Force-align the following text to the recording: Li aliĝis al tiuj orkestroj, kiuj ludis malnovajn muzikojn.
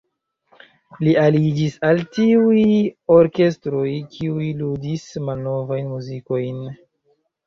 Li 1.07 1.11
aliĝis 1.23 1.75
al 1.89 1.99
tiuj 2.15 2.63
orkestroj, 3.15 3.81
kiuj 4.15 4.47
ludis 4.63 5.05
malnovajn 5.29 5.93
muzikojn. 5.97 6.57